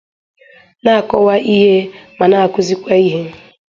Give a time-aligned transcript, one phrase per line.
[0.83, 1.75] na-akọwa ihe
[2.17, 3.21] ma na-akụzikwa ihe